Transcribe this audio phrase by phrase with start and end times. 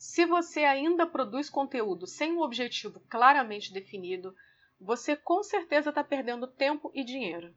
[0.00, 4.34] Se você ainda produz conteúdo sem um objetivo claramente definido,
[4.80, 7.54] você com certeza está perdendo tempo e dinheiro.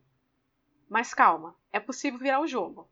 [0.90, 2.92] Mas calma, é possível virar o jogo.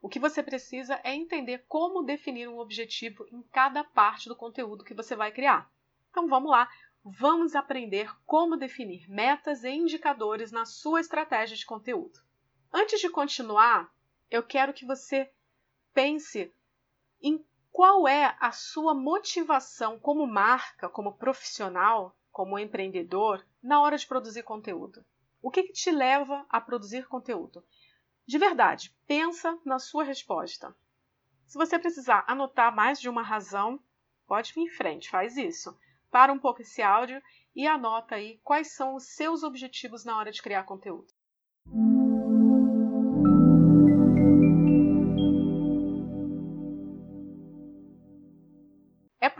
[0.00, 4.82] O que você precisa é entender como definir um objetivo em cada parte do conteúdo
[4.82, 5.70] que você vai criar.
[6.10, 6.66] Então vamos lá,
[7.04, 12.18] vamos aprender como definir metas e indicadores na sua estratégia de conteúdo.
[12.72, 13.94] Antes de continuar,
[14.30, 15.30] eu quero que você
[15.92, 16.50] pense
[17.20, 17.44] em
[17.76, 24.44] qual é a sua motivação como marca, como profissional, como empreendedor, na hora de produzir
[24.44, 25.04] conteúdo.
[25.42, 27.62] O que, que te leva a produzir conteúdo?
[28.26, 30.74] De verdade, pensa na sua resposta.
[31.46, 33.78] Se você precisar anotar mais de uma razão,
[34.26, 35.78] pode vir em frente, faz isso.
[36.10, 37.22] Para um pouco esse áudio
[37.54, 41.12] e anota aí quais são os seus objetivos na hora de criar conteúdo.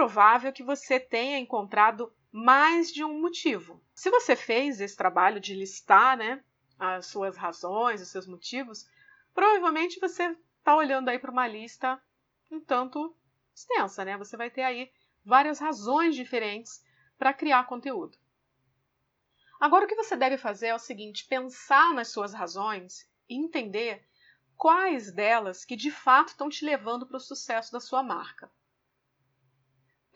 [0.06, 3.82] Provável que você tenha encontrado mais de um motivo.
[3.92, 6.44] Se você fez esse trabalho de listar né,
[6.78, 8.88] as suas razões, os seus motivos,
[9.34, 12.00] provavelmente você está olhando aí para uma lista
[12.52, 13.16] um tanto
[13.52, 14.16] extensa, né?
[14.16, 14.92] Você vai ter aí
[15.24, 16.84] várias razões diferentes
[17.18, 18.16] para criar conteúdo.
[19.58, 24.06] Agora, o que você deve fazer é o seguinte: pensar nas suas razões e entender
[24.56, 28.48] quais delas que de fato estão te levando para o sucesso da sua marca.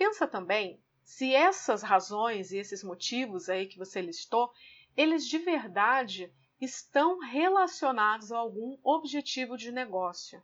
[0.01, 4.51] Pensa também se essas razões e esses motivos aí que você listou,
[4.97, 10.43] eles de verdade estão relacionados a algum objetivo de negócio.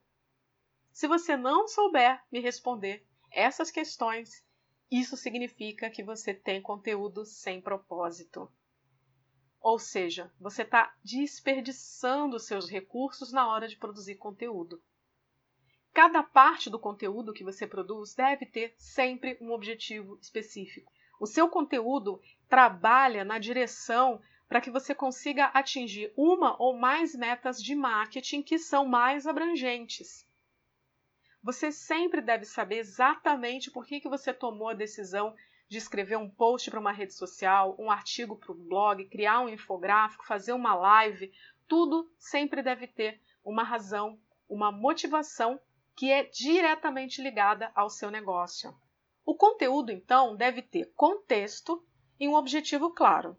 [0.93, 4.45] Se você não souber me responder essas questões,
[4.91, 8.53] isso significa que você tem conteúdo sem propósito.
[9.59, 14.83] Ou seja, você está desperdiçando seus recursos na hora de produzir conteúdo.
[15.97, 20.93] Cada parte do conteúdo que você produz deve ter sempre um objetivo específico.
[21.19, 27.63] O seu conteúdo trabalha na direção para que você consiga atingir uma ou mais metas
[27.63, 30.29] de marketing que são mais abrangentes.
[31.43, 35.35] Você sempre deve saber exatamente por que, que você tomou a decisão
[35.67, 39.49] de escrever um post para uma rede social, um artigo para um blog, criar um
[39.49, 41.33] infográfico, fazer uma live.
[41.67, 45.59] Tudo sempre deve ter uma razão, uma motivação
[45.97, 48.77] que é diretamente ligada ao seu negócio.
[49.25, 51.83] O conteúdo, então, deve ter contexto
[52.21, 53.37] e um objetivo claro.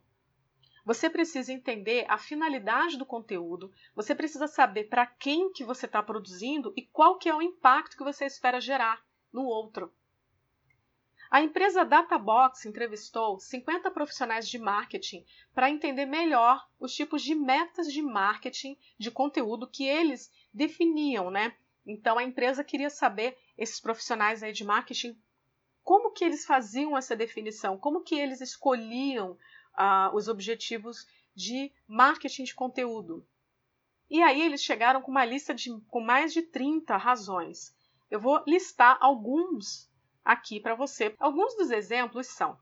[0.84, 6.02] Você precisa entender a finalidade do conteúdo, você precisa saber para quem que você está
[6.02, 9.94] produzindo e qual que é o impacto que você espera gerar no outro.
[11.30, 17.92] A empresa Databox entrevistou 50 profissionais de marketing para entender melhor os tipos de metas
[17.92, 21.54] de marketing de conteúdo que eles definiam, né?
[21.88, 25.18] Então a empresa queria saber esses profissionais aí de marketing
[25.84, 32.44] como que eles faziam essa definição, como que eles escolhiam uh, os objetivos de marketing
[32.44, 33.26] de conteúdo.
[34.10, 37.74] E aí eles chegaram com uma lista de com mais de 30 razões.
[38.12, 39.90] Eu vou listar alguns
[40.26, 41.16] aqui para você.
[41.18, 42.60] Alguns dos exemplos são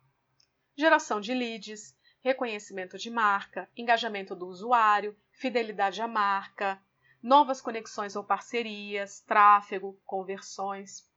[0.78, 6.80] geração de leads, reconhecimento de marca, engajamento do usuário, fidelidade à marca,
[7.25, 11.09] novas conexões ou parcerias, tráfego, conversões.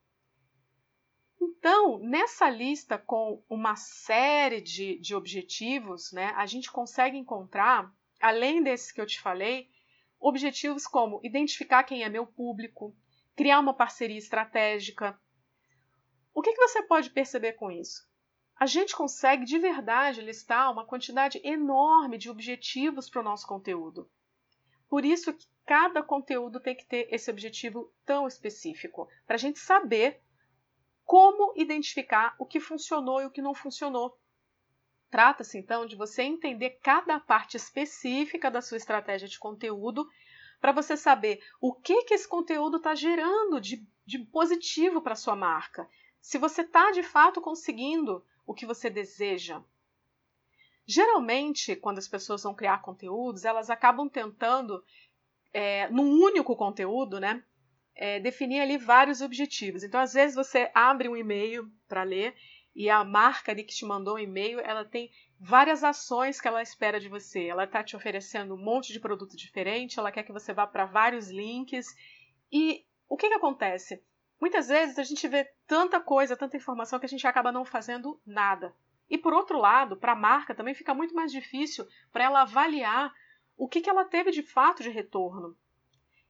[1.39, 8.63] Então, nessa lista com uma série de, de objetivos, né, a gente consegue encontrar, além
[8.63, 9.69] desses que eu te falei,
[10.19, 12.97] objetivos como identificar quem é meu público,
[13.37, 15.21] criar uma parceria estratégica.
[16.33, 18.09] O que, que você pode perceber com isso?
[18.59, 24.11] A gente consegue de verdade listar uma quantidade enorme de objetivos para o nosso conteúdo.
[24.89, 25.37] Por isso
[25.69, 30.19] cada conteúdo tem que ter esse objetivo tão específico, para a gente saber
[31.05, 34.19] como identificar o que funcionou e o que não funcionou.
[35.11, 40.09] Trata-se então de você entender cada parte específica da sua estratégia de conteúdo
[40.59, 45.37] para você saber o que, que esse conteúdo está gerando de, de positivo para sua
[45.37, 45.87] marca.
[46.19, 49.63] Se você está de fato conseguindo o que você deseja.
[50.87, 54.83] Geralmente, quando as pessoas vão criar conteúdos, elas acabam tentando
[55.53, 57.43] é, num único conteúdo, né?
[57.95, 59.83] É, definir ali vários objetivos.
[59.83, 62.35] Então, às vezes, você abre um e-mail para ler
[62.75, 65.11] e a marca ali que te mandou o um e-mail, ela tem
[65.41, 67.47] várias ações que ela espera de você.
[67.47, 70.85] Ela está te oferecendo um monte de produto diferente, ela quer que você vá para
[70.85, 71.87] vários links.
[72.53, 74.01] E o que, que acontece?
[74.41, 78.21] Muitas vezes a gente vê tanta coisa, tanta informação que a gente acaba não fazendo
[78.25, 78.73] nada.
[79.11, 83.13] E por outro lado, para a marca também fica muito mais difícil para ela avaliar
[83.59, 85.55] o que, que ela teve de fato de retorno.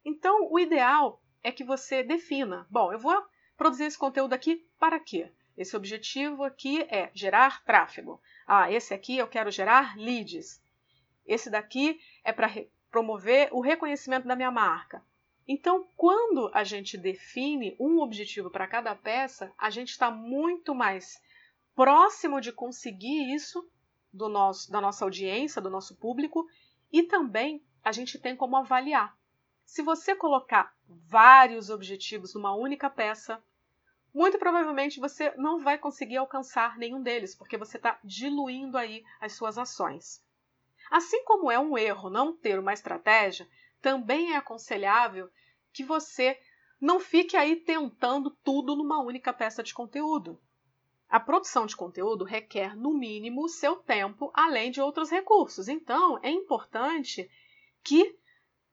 [0.04, 3.22] Então, o ideal é que você defina: bom, eu vou
[3.56, 5.30] produzir esse conteúdo aqui para quê?
[5.58, 8.22] esse objetivo aqui é gerar tráfego.
[8.46, 10.62] Ah, esse aqui eu quero gerar leads.
[11.26, 12.48] Esse daqui é para
[12.90, 15.04] promover o reconhecimento da minha marca.
[15.46, 21.20] Então, quando a gente define um objetivo para cada peça, a gente está muito mais
[21.74, 23.68] próximo de conseguir isso
[24.12, 26.46] do nosso, da nossa audiência, do nosso público,
[26.92, 29.16] e também a gente tem como avaliar.
[29.64, 33.42] Se você colocar vários objetivos numa única peça,
[34.14, 39.32] muito provavelmente você não vai conseguir alcançar nenhum deles, porque você está diluindo aí as
[39.34, 40.24] suas ações.
[40.90, 43.46] Assim como é um erro não ter uma estratégia,
[43.80, 45.30] também é aconselhável
[45.72, 46.40] que você
[46.80, 50.40] não fique aí tentando tudo numa única peça de conteúdo.
[51.08, 55.66] A produção de conteúdo requer, no mínimo, seu tempo, além de outros recursos.
[55.66, 57.30] Então, é importante
[57.82, 58.14] que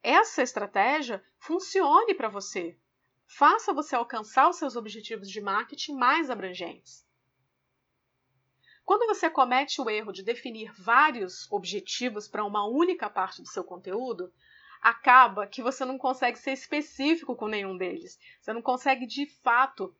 [0.03, 2.77] essa estratégia funcione para você.
[3.25, 7.05] Faça você alcançar os seus objetivos de marketing mais abrangentes.
[8.83, 13.63] Quando você comete o erro de definir vários objetivos para uma única parte do seu
[13.63, 14.31] conteúdo,
[14.79, 18.19] acaba que você não consegue ser específico com nenhum deles.
[18.39, 19.95] Você não consegue de fato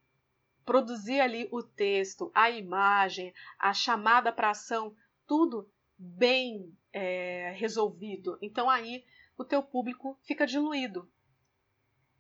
[0.66, 4.96] produzir ali o texto, a imagem, a chamada para ação,
[5.28, 8.38] tudo bem é, resolvido.
[8.42, 9.06] Então aí
[9.38, 11.08] o teu público fica diluído.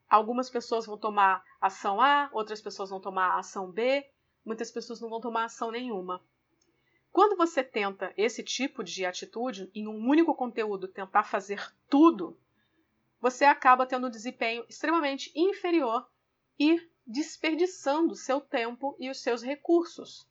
[0.07, 4.07] Algumas pessoas vão tomar ação A, outras pessoas vão tomar ação B,
[4.45, 6.21] muitas pessoas não vão tomar ação nenhuma.
[7.11, 12.37] Quando você tenta esse tipo de atitude em um único conteúdo, tentar fazer tudo,
[13.19, 16.07] você acaba tendo um desempenho extremamente inferior
[16.59, 20.27] e desperdiçando seu tempo e os seus recursos.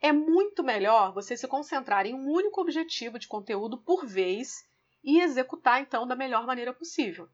[0.00, 4.68] É muito melhor você se concentrar em um único objetivo de conteúdo por vez
[5.02, 7.28] e executar então da melhor maneira possível.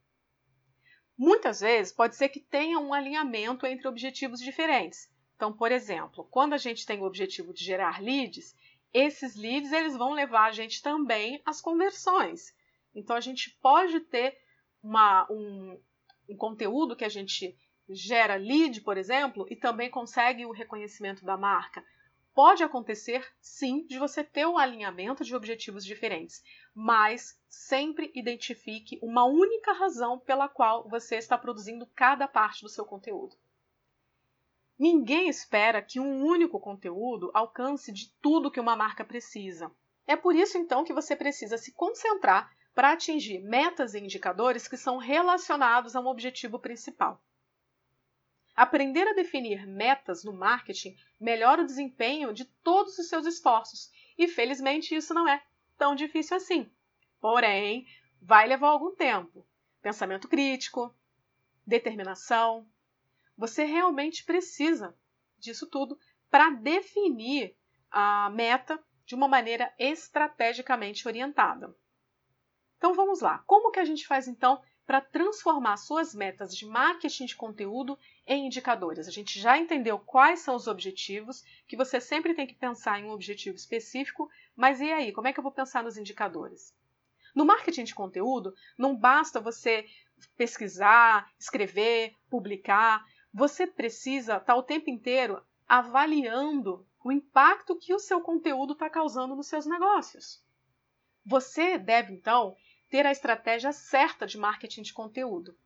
[1.17, 5.09] Muitas vezes pode ser que tenha um alinhamento entre objetivos diferentes.
[5.37, 8.55] Então, por exemplo, quando a gente tem o objetivo de gerar leads,
[8.93, 12.55] esses leads eles vão levar a gente também às conversões.
[12.95, 14.39] Então, a gente pode ter
[14.83, 15.81] uma, um,
[16.29, 17.57] um conteúdo que a gente
[17.89, 21.85] gera lead, por exemplo, e também consegue o reconhecimento da marca.
[22.35, 26.43] Pode acontecer, sim, de você ter um alinhamento de objetivos diferentes,
[26.75, 32.85] mas sempre identifique uma única razão pela qual você está produzindo cada parte do seu
[32.85, 33.37] conteúdo.
[34.77, 39.71] Ninguém espera que um único conteúdo alcance de tudo que uma marca precisa.
[40.05, 44.77] É por isso então que você precisa se concentrar para atingir metas e indicadores que
[44.77, 47.23] são relacionados a um objetivo principal.
[48.55, 54.29] Aprender a definir metas no marketing melhora o desempenho de todos os seus esforços, e
[54.29, 55.43] felizmente isso não é
[55.77, 56.71] tão difícil assim.
[57.21, 57.87] Porém,
[58.23, 59.47] vai levar algum tempo.
[59.83, 60.95] Pensamento crítico,
[61.67, 62.67] determinação.
[63.37, 64.97] Você realmente precisa
[65.39, 65.99] disso tudo
[66.31, 67.57] para definir
[67.91, 71.77] a meta de uma maneira estrategicamente orientada.
[72.79, 73.39] Então vamos lá.
[73.47, 78.47] Como que a gente faz então para transformar suas metas de marketing de conteúdo em
[78.47, 79.09] indicadores.
[79.09, 83.05] A gente já entendeu quais são os objetivos, que você sempre tem que pensar em
[83.05, 86.75] um objetivo específico, mas e aí, como é que eu vou pensar nos indicadores?
[87.35, 89.87] No marketing de conteúdo, não basta você
[90.37, 98.21] pesquisar, escrever, publicar, você precisa estar o tempo inteiro avaliando o impacto que o seu
[98.21, 100.43] conteúdo está causando nos seus negócios.
[101.27, 102.55] Você deve, então,
[102.95, 105.59] ter a estratégia certa de marketing de conteúdo.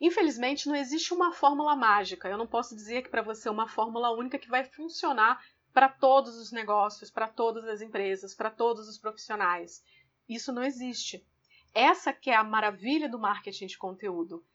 [0.00, 2.28] Infelizmente, não existe uma fórmula mágica.
[2.28, 5.88] Eu não posso dizer que para você é uma fórmula única que vai funcionar para
[5.88, 9.82] todos os negócios, para todas as empresas, para todos os profissionais.
[10.28, 11.26] Isso não existe.
[11.74, 14.46] Essa que é a maravilha do marketing de conteúdo.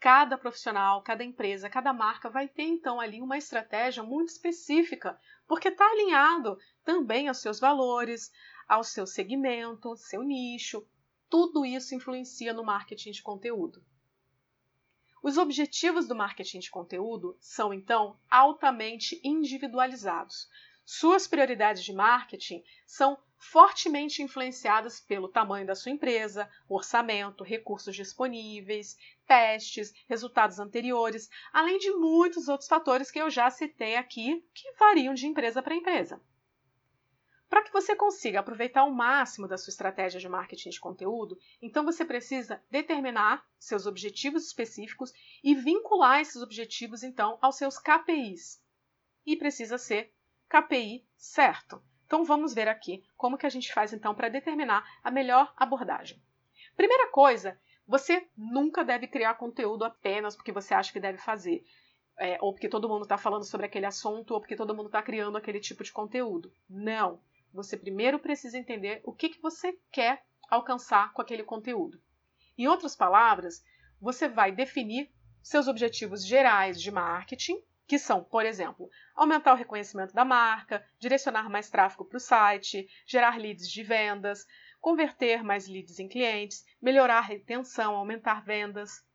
[0.00, 5.68] Cada profissional, cada empresa, cada marca vai ter então ali uma estratégia muito específica, porque
[5.68, 8.32] está alinhado também aos seus valores,
[8.66, 10.84] ao seu segmento, seu nicho,
[11.34, 13.84] tudo isso influencia no marketing de conteúdo.
[15.20, 20.48] Os objetivos do marketing de conteúdo são, então, altamente individualizados.
[20.84, 28.96] Suas prioridades de marketing são fortemente influenciadas pelo tamanho da sua empresa, orçamento, recursos disponíveis,
[29.26, 35.12] testes, resultados anteriores, além de muitos outros fatores que eu já citei aqui que variam
[35.14, 36.22] de empresa para empresa.
[37.48, 41.84] Para que você consiga aproveitar o máximo da sua estratégia de marketing de conteúdo, então
[41.84, 48.60] você precisa determinar seus objetivos específicos e vincular esses objetivos então aos seus KPIs.
[49.24, 50.12] E precisa ser
[50.48, 51.82] KPI certo.
[52.06, 56.20] Então vamos ver aqui como que a gente faz então para determinar a melhor abordagem.
[56.76, 61.64] Primeira coisa, você nunca deve criar conteúdo apenas porque você acha que deve fazer.
[62.16, 65.02] é, ou porque todo mundo está falando sobre aquele assunto, ou porque todo mundo está
[65.02, 66.52] criando aquele tipo de conteúdo.
[66.68, 67.20] Não.
[67.54, 72.02] Você primeiro precisa entender o que, que você quer alcançar com aquele conteúdo.
[72.58, 73.64] Em outras palavras,
[74.00, 75.08] você vai definir
[75.40, 81.48] seus objetivos gerais de marketing, que são, por exemplo, aumentar o reconhecimento da marca, direcionar
[81.48, 84.44] mais tráfego para o site, gerar leads de vendas,
[84.80, 89.06] converter mais leads em clientes, melhorar a retenção, aumentar vendas.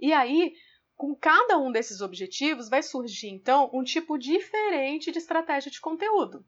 [0.00, 0.54] E aí,
[0.94, 6.42] com cada um desses objetivos, vai surgir então um tipo diferente de estratégia de conteúdo.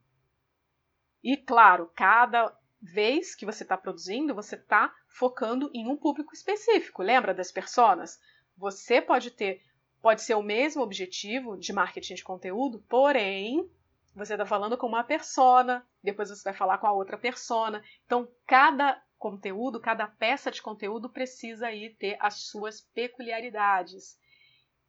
[1.23, 7.03] E claro, cada vez que você está produzindo, você está focando em um público específico.
[7.03, 8.21] Lembra das personas?
[8.57, 9.63] Você pode ter,
[10.01, 13.69] pode ser o mesmo objetivo de marketing de conteúdo, porém
[14.15, 17.83] você está falando com uma persona, depois você vai falar com a outra persona.
[18.05, 24.19] Então, cada conteúdo, cada peça de conteúdo precisa aí ter as suas peculiaridades.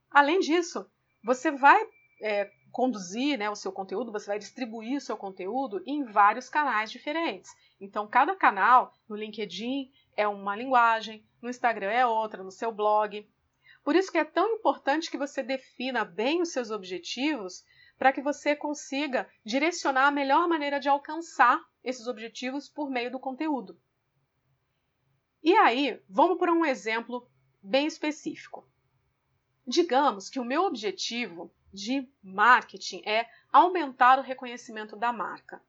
[0.10, 0.90] Além disso,
[1.24, 1.80] você vai
[2.22, 6.92] é, conduzir né, o seu conteúdo, você vai distribuir o seu conteúdo em vários canais
[6.92, 7.52] diferentes.
[7.80, 13.28] Então, cada canal no LinkedIn é uma linguagem, no Instagram é outra, no seu blog.
[13.84, 17.64] Por isso que é tão importante que você defina bem os seus objetivos
[17.98, 23.20] para que você consiga direcionar a melhor maneira de alcançar esses objetivos por meio do
[23.20, 23.80] conteúdo.
[25.42, 27.30] E aí, vamos para um exemplo
[27.62, 28.68] bem específico.
[29.66, 35.62] Digamos que o meu objetivo de marketing é aumentar o reconhecimento da marca.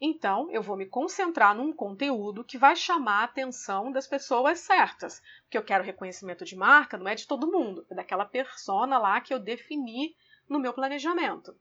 [0.00, 5.20] Então, eu vou me concentrar num conteúdo que vai chamar a atenção das pessoas certas.
[5.42, 9.20] Porque eu quero reconhecimento de marca, não é de todo mundo, é daquela persona lá
[9.20, 10.14] que eu defini
[10.48, 11.58] no meu planejamento.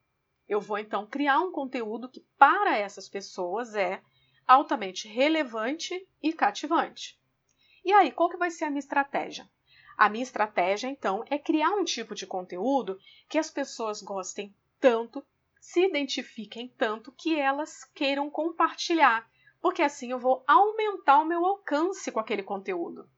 [0.48, 4.02] Eu vou então criar um conteúdo que para essas pessoas é
[4.46, 7.20] altamente relevante e cativante.
[7.84, 9.50] E aí, qual que vai ser a minha estratégia?
[9.98, 15.26] A minha estratégia, então, é criar um tipo de conteúdo que as pessoas gostem tanto,
[15.60, 19.28] se identifiquem tanto, que elas queiram compartilhar,
[19.60, 23.10] porque assim eu vou aumentar o meu alcance com aquele conteúdo.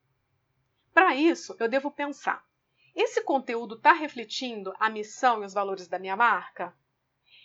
[0.93, 2.47] Para isso, eu devo pensar:
[2.95, 6.73] esse conteúdo está refletindo a missão e os valores da minha marca?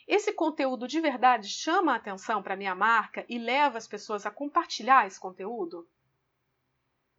[0.06, 4.24] Esse conteúdo de verdade chama a atenção para a minha marca e leva as pessoas
[4.26, 5.88] a compartilhar esse conteúdo?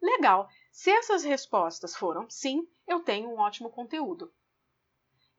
[0.01, 0.47] Legal!
[0.75, 4.29] Se essas respostas foram sim, eu tenho um ótimo conteúdo.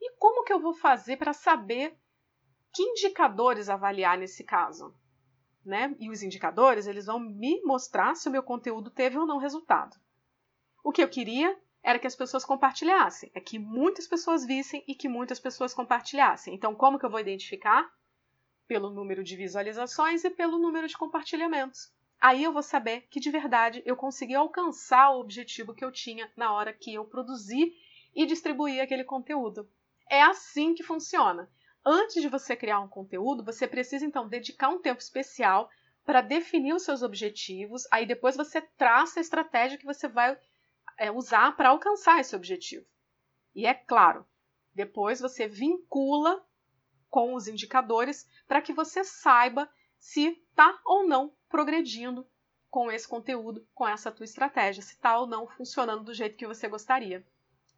[0.00, 1.94] E como que eu vou fazer para saber
[2.72, 4.98] que indicadores avaliar nesse caso?
[5.62, 5.94] Né?
[6.00, 9.94] E os indicadores, eles vão me mostrar se o meu conteúdo teve ou não resultado.
[10.82, 14.94] O que eu queria era que as pessoas compartilhassem, é que muitas pessoas vissem e
[14.94, 16.54] que muitas pessoas compartilhassem.
[16.54, 17.86] Então, como que eu vou identificar?
[18.66, 21.94] Pelo número de visualizações e pelo número de compartilhamentos.
[22.20, 26.30] Aí eu vou saber que de verdade eu consegui alcançar o objetivo que eu tinha
[26.36, 27.74] na hora que eu produzi
[28.14, 29.68] e distribuí aquele conteúdo.
[30.08, 31.50] É assim que funciona.
[31.84, 35.70] Antes de você criar um conteúdo, você precisa então dedicar um tempo especial
[36.04, 37.86] para definir os seus objetivos.
[37.92, 40.38] Aí depois você traça a estratégia que você vai
[40.98, 42.86] é, usar para alcançar esse objetivo.
[43.54, 44.26] E é claro,
[44.74, 46.44] depois você vincula
[47.08, 52.26] com os indicadores para que você saiba se está ou não progredindo
[52.68, 56.46] com esse conteúdo, com essa tua estratégia, se está ou não funcionando do jeito que
[56.46, 57.26] você gostaria.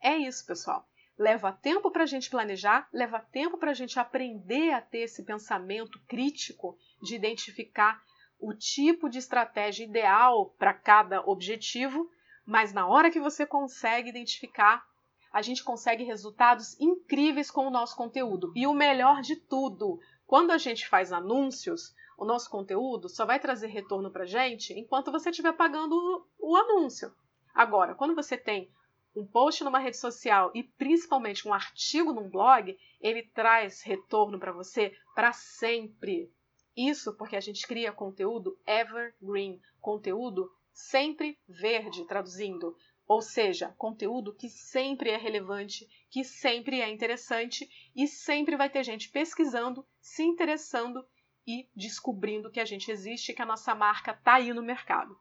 [0.02, 0.84] É isso, pessoal.
[1.16, 5.22] Leva tempo para a gente planejar, leva tempo para a gente aprender a ter esse
[5.22, 8.02] pensamento crítico de identificar
[8.40, 12.10] o tipo de estratégia ideal para cada objetivo,
[12.44, 14.84] mas na hora que você consegue identificar,
[15.32, 18.52] a gente consegue resultados incríveis com o nosso conteúdo.
[18.56, 23.38] E o melhor de tudo, quando a gente faz anúncios, o nosso conteúdo só vai
[23.38, 25.94] trazer retorno para gente enquanto você estiver pagando
[26.38, 27.14] o, o anúncio.
[27.54, 28.68] Agora, quando você tem
[29.14, 34.50] um post numa rede social e principalmente um artigo num blog, ele traz retorno para
[34.50, 36.28] você para sempre.
[36.76, 42.76] Isso porque a gente cria conteúdo evergreen, conteúdo sempre verde, traduzindo.
[43.06, 48.82] Ou seja, conteúdo que sempre é relevante, que sempre é interessante e sempre vai ter
[48.82, 51.04] gente pesquisando, se interessando
[51.48, 55.18] e descobrindo que a gente existe que a nossa marca está aí no mercado.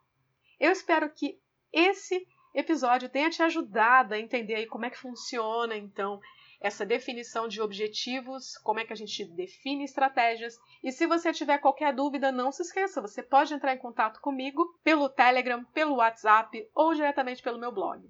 [0.60, 1.40] Eu espero que
[1.72, 6.20] esse episódio tenha te ajudado a entender aí como é que funciona então
[6.60, 10.60] essa definição de objetivos, como é que a gente define estratégias.
[10.84, 14.78] E se você tiver qualquer dúvida, não se esqueça, você pode entrar em contato comigo
[14.84, 18.06] pelo Telegram, pelo WhatsApp ou diretamente pelo meu blog.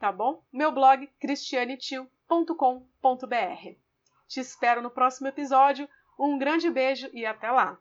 [0.00, 0.42] Tá bom?
[0.52, 3.78] Meu blog cristianetil.com.br.
[4.26, 5.88] Te espero no próximo episódio.
[6.18, 7.78] Um grande beijo e até lá!